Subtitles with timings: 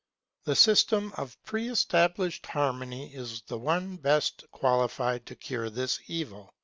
[0.45, 6.55] The System of Pre established Harmony is the one best qualified to cure this evil.